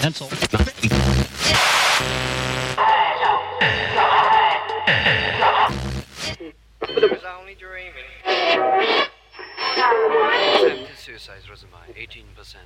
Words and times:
Pencil. 0.00 0.28
suicide 10.96 11.48
resume, 11.50 11.72
18%. 11.96 12.64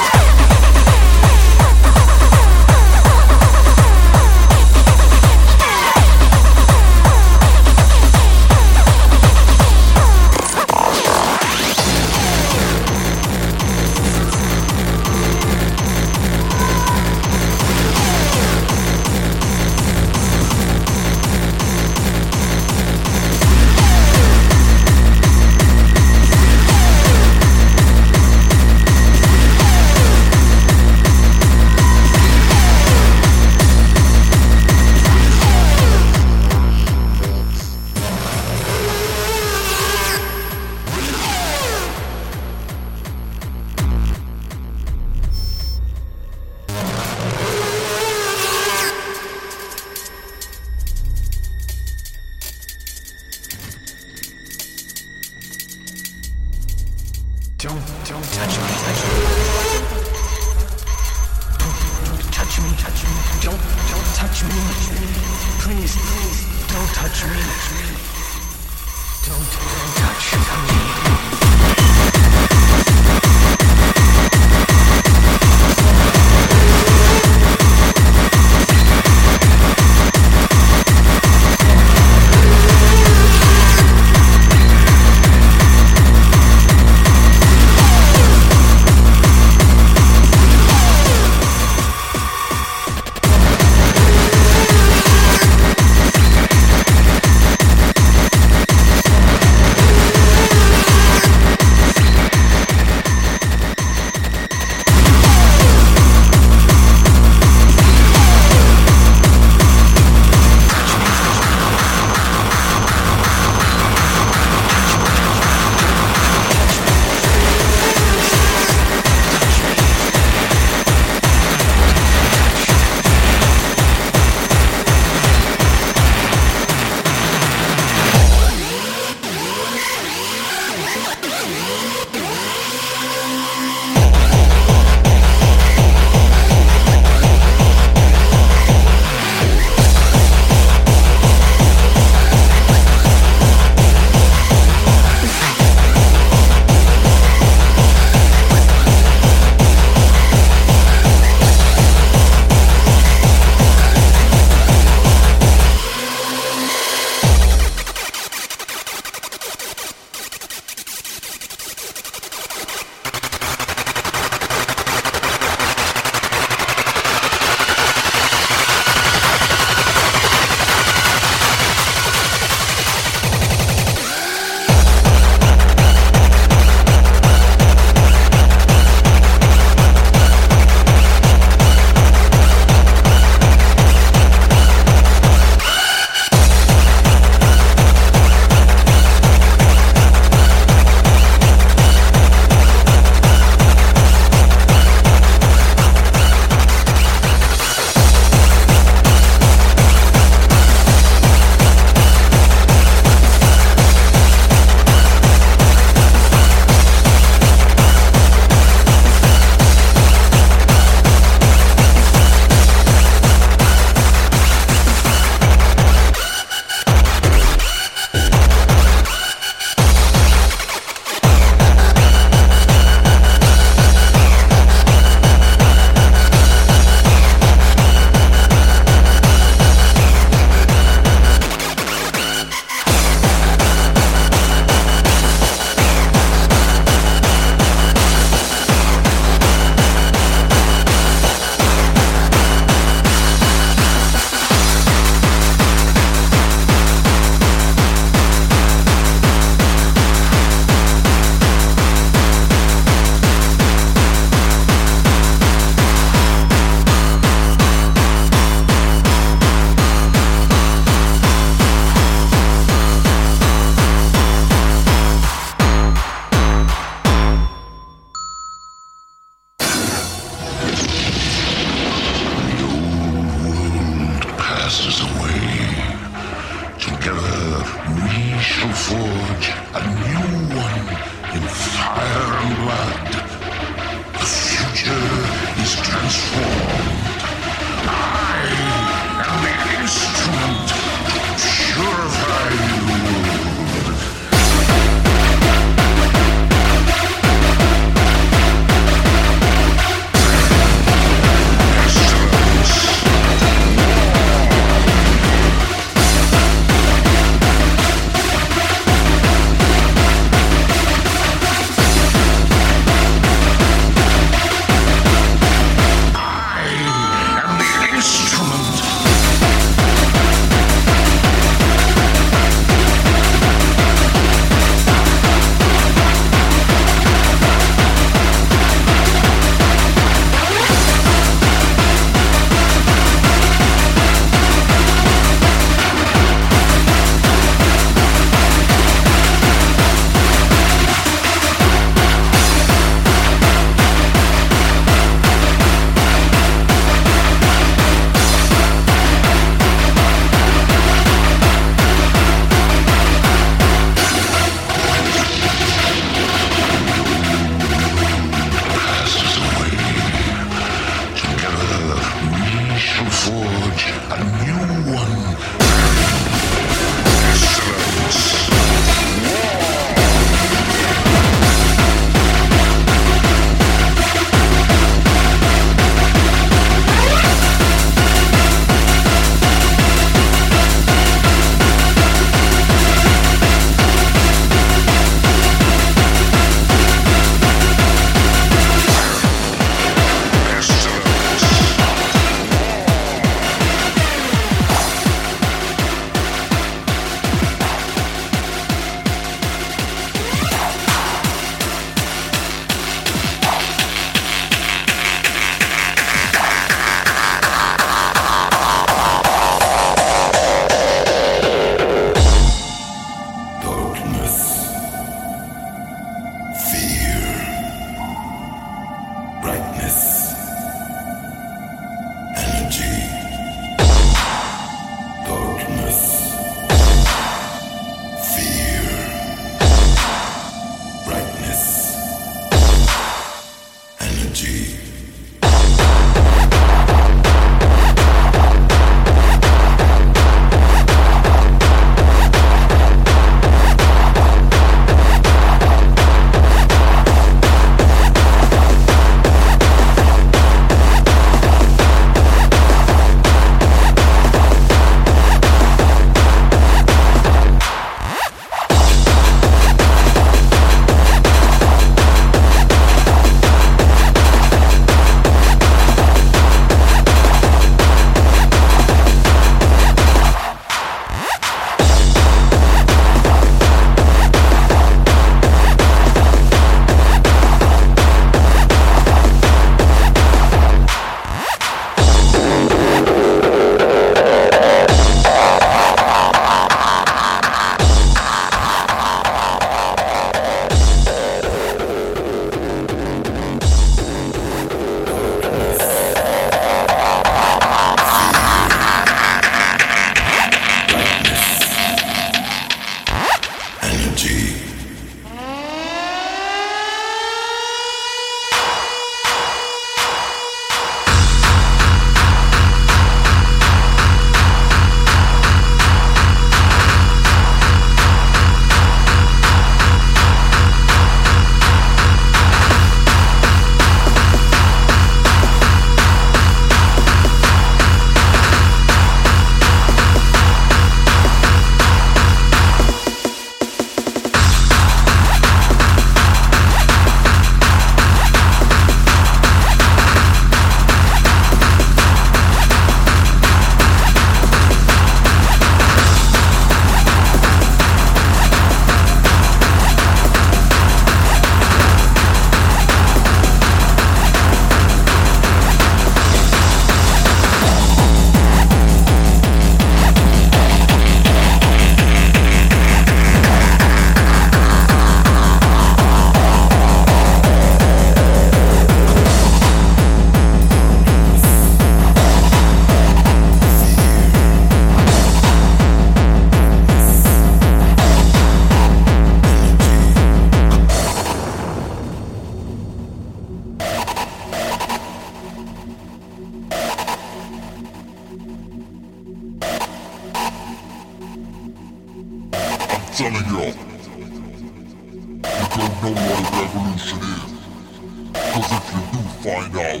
Cause 598.52 598.70
if 598.70 598.92
you 598.92 599.00
do 599.12 599.20
find 599.40 599.76
out, 599.78 600.00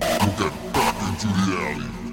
you'll 0.00 0.36
get 0.38 0.72
back 0.72 0.96
into 1.08 1.26
the 1.26 1.56
alley. 1.60 2.07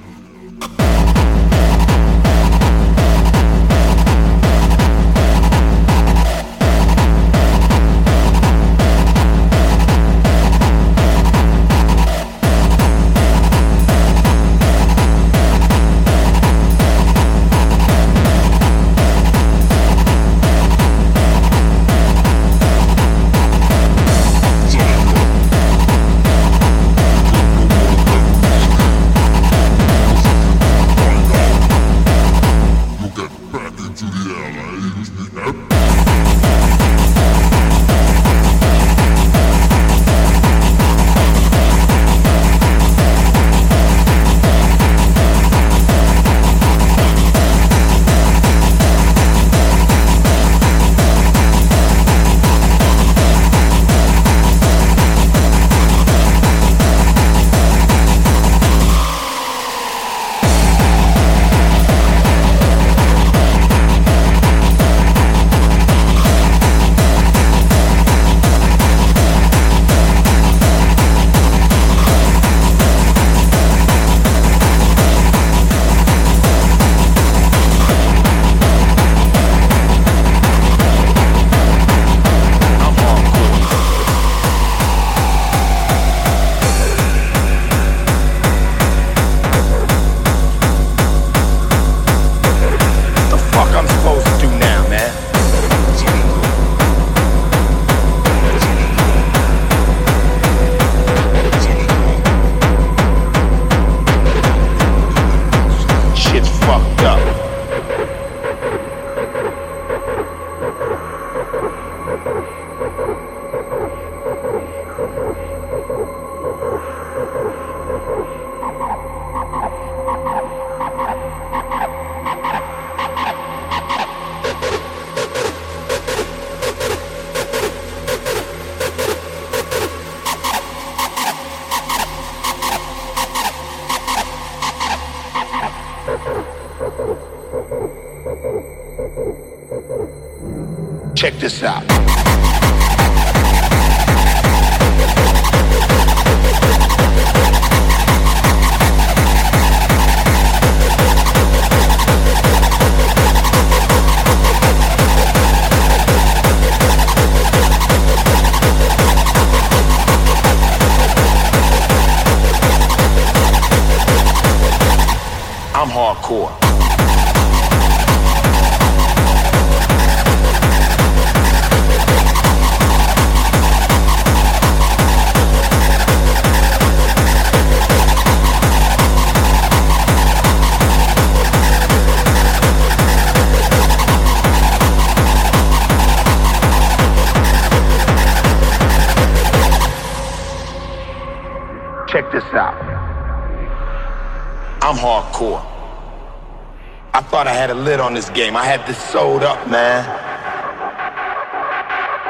On 198.05 198.13
this 198.13 198.29
game. 198.29 198.55
I 198.55 198.63
had 198.63 198.85
this 198.85 199.01
sold 199.09 199.41
up, 199.41 199.57
man. 199.67 200.05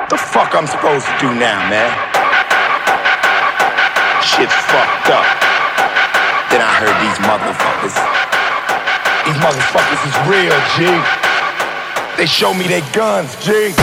The 0.07 0.15
fuck 0.15 0.55
I'm 0.55 0.67
supposed 0.67 1.03
to 1.03 1.15
do 1.19 1.27
now, 1.35 1.59
man? 1.67 1.91
Shit's 4.23 4.55
fucked 4.71 5.11
up. 5.11 5.27
Then 6.47 6.63
I 6.63 6.71
heard 6.79 6.95
these 7.03 7.19
motherfuckers. 7.27 7.95
These 9.27 9.39
motherfuckers 9.43 10.01
is 10.07 10.15
real, 10.31 10.55
G. 10.79 10.87
They 12.15 12.25
show 12.25 12.53
me 12.53 12.67
they 12.67 12.81
guns, 12.93 13.35
G. 13.43 13.75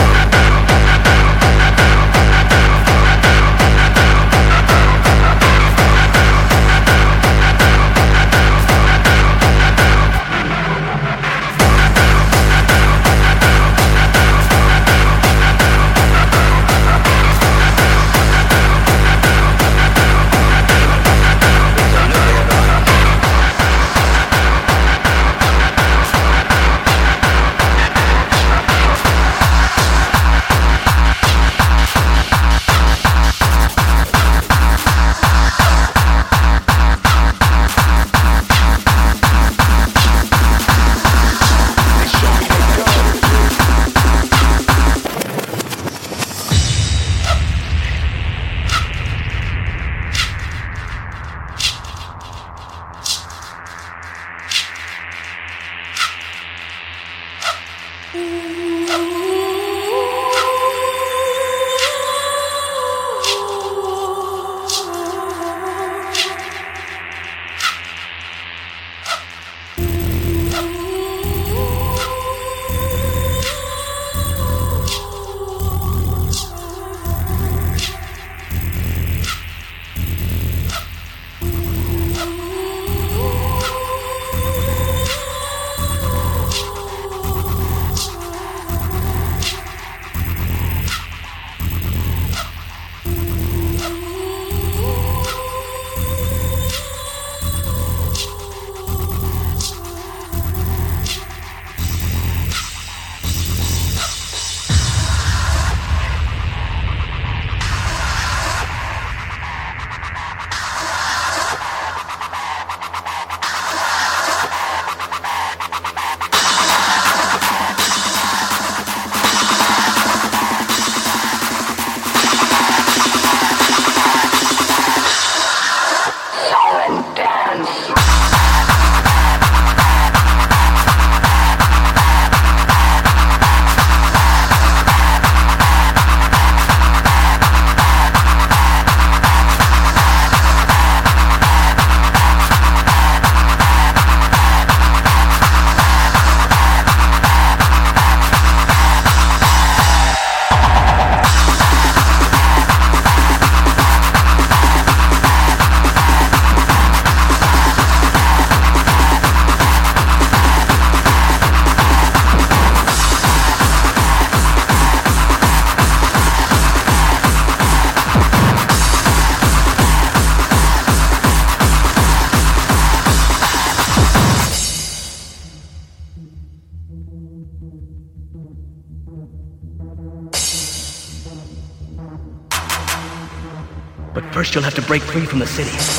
break 184.93 185.01
free 185.01 185.25
from 185.25 185.39
the 185.39 185.47
city. 185.47 185.92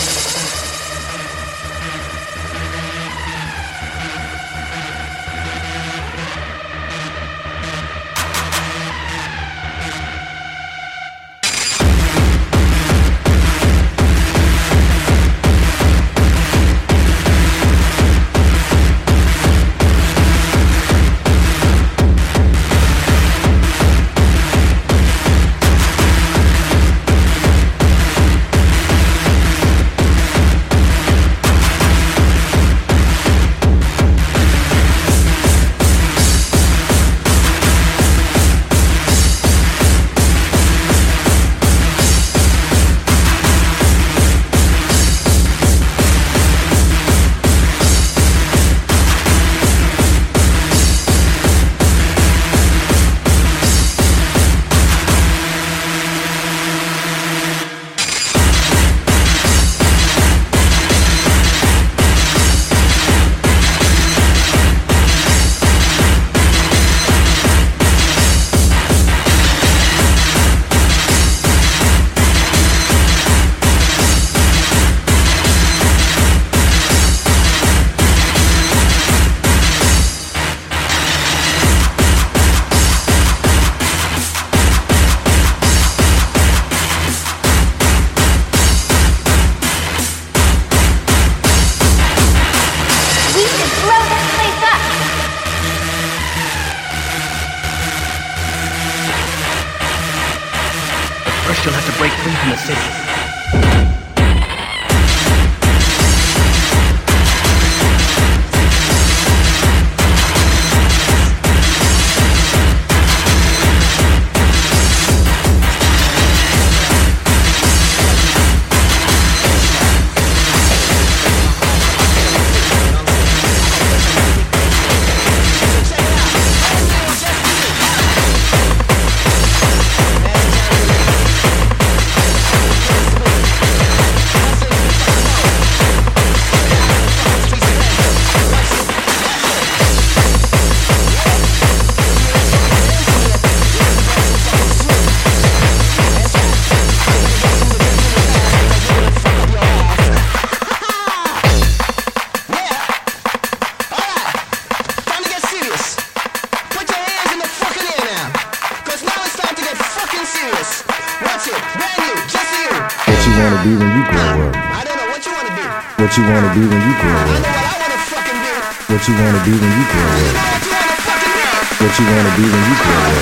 what 171.95 172.09
you 172.09 172.17
want 172.17 172.27
to 172.29 172.35
be 172.37 172.43
when 172.43 172.63
you 172.69 172.75
grow 172.75 172.99
up. 173.05 173.19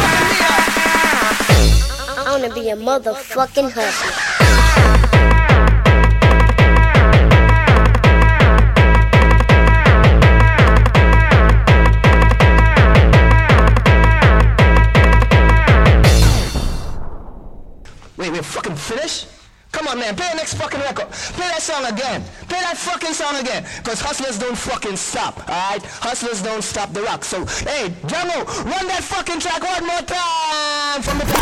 I 2.19 2.31
want 2.31 2.45
to 2.45 2.51
be 2.55 2.71
a 2.71 2.77
motherfucking 2.77 3.71
hustler. 3.75 4.13
Wait, 18.17 18.31
we're 18.31 18.43
fucking 18.43 18.77
finished? 18.77 19.42
man. 19.97 20.17
Play 20.17 20.29
the 20.31 20.37
next 20.37 20.55
fucking 20.55 20.81
record. 20.81 21.09
Play 21.11 21.49
that 21.49 21.63
song 21.63 21.85
again. 21.85 22.23
Play 22.49 22.61
that 22.61 22.77
fucking 22.77 23.13
song 23.13 23.37
again. 23.37 23.65
Because 23.79 24.01
hustlers 24.01 24.39
don't 24.39 24.57
fucking 24.57 24.97
stop, 24.97 25.39
alright? 25.49 25.83
Hustlers 25.83 26.43
don't 26.43 26.63
stop 26.63 26.93
the 26.93 27.03
rock. 27.03 27.25
So, 27.25 27.45
hey, 27.67 27.91
Django, 28.07 28.47
run 28.65 28.87
that 28.89 29.03
fucking 29.03 29.41
track 29.41 29.63
one 29.63 29.87
more 29.87 30.03
time 30.03 31.03
from 31.03 31.19
the 31.19 31.25
top. 31.25 31.42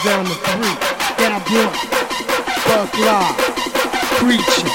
comes 0.00 0.12
on 0.12 0.24
the 0.24 0.34
three. 0.34 0.76
Then 1.18 1.32
I 1.32 1.40
blunt, 1.48 1.74
buck 2.66 2.92
live, 2.98 3.36
preaching. 4.18 4.70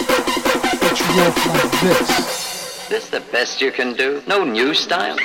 It's 0.81 1.01
rough 1.17 1.45
like 1.47 1.81
this. 1.81 2.87
This 2.89 3.09
the 3.09 3.21
best 3.31 3.61
you 3.61 3.71
can 3.71 3.93
do? 3.93 4.21
No 4.27 4.43
new 4.43 4.73
style? 4.73 5.17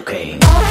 cocaine. 0.00 0.69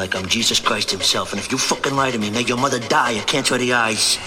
like 0.00 0.16
I'm 0.16 0.26
Jesus 0.26 0.58
Christ 0.58 0.90
himself. 0.90 1.32
And 1.32 1.38
if 1.38 1.52
you 1.52 1.58
fucking 1.58 1.94
lie 1.94 2.10
to 2.10 2.18
me, 2.18 2.30
make 2.30 2.48
your 2.48 2.56
mother 2.56 2.80
die 2.80 3.18
I 3.18 3.20
can't 3.20 3.48
of 3.50 3.58
the 3.58 3.74
eyes. 3.74 4.18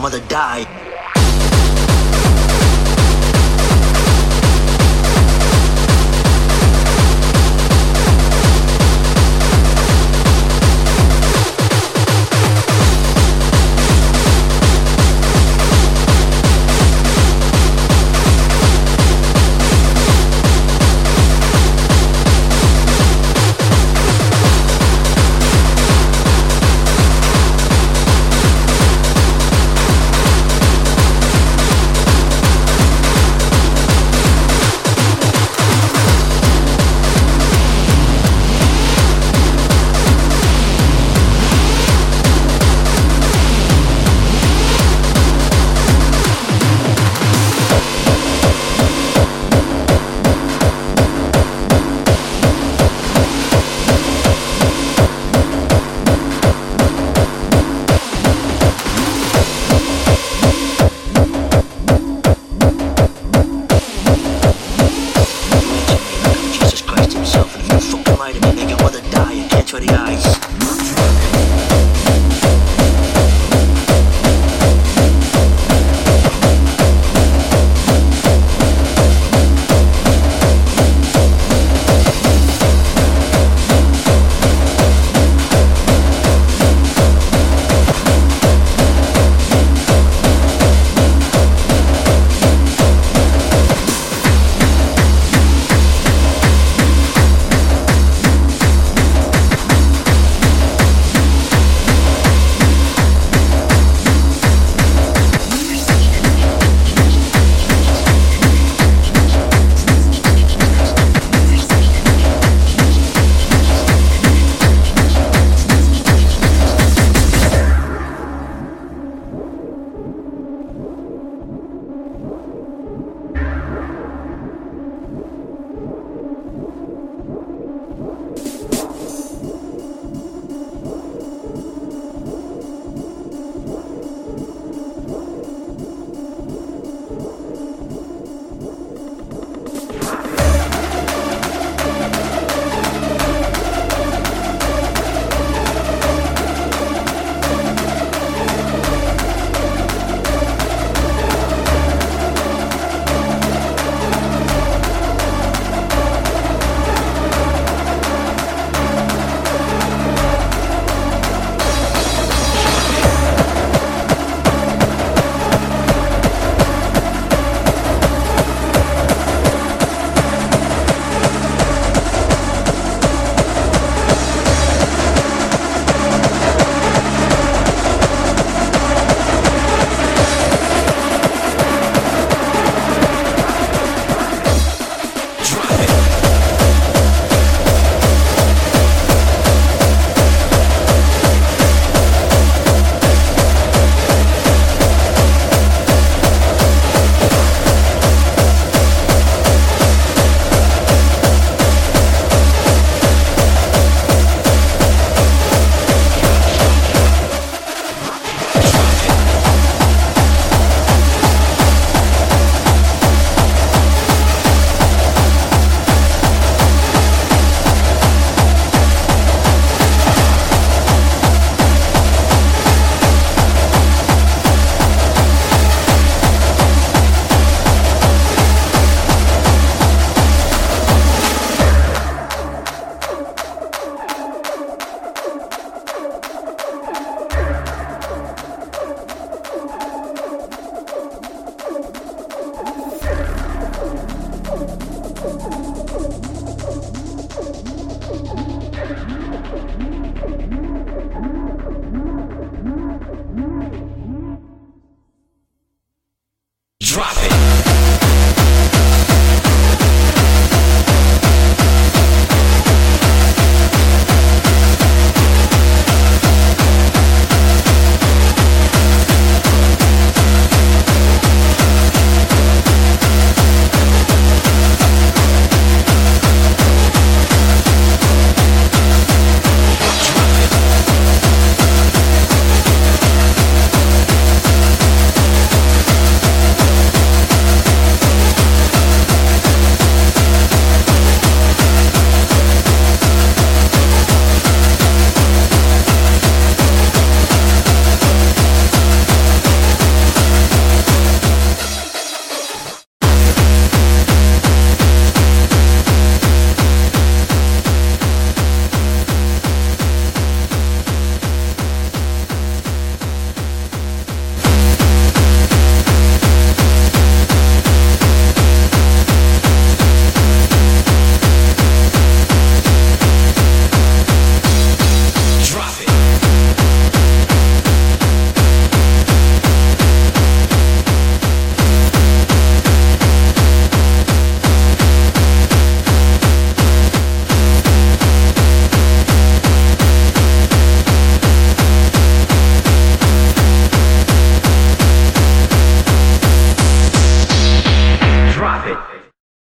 mother 0.00 0.20
died. 0.20 0.89